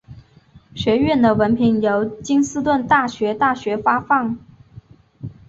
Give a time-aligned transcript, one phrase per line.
[0.73, 4.39] 学院的文凭由金斯顿大学大学发放。